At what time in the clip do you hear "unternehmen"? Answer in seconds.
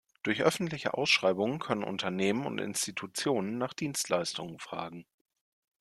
1.83-2.47